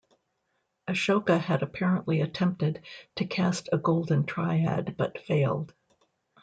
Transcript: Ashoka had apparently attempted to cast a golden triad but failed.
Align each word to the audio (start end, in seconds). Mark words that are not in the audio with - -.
Ashoka 0.87 1.37
had 1.39 1.61
apparently 1.61 2.21
attempted 2.21 2.81
to 3.17 3.25
cast 3.27 3.69
a 3.71 3.77
golden 3.77 4.25
triad 4.25 4.95
but 4.97 5.19
failed. 5.19 5.75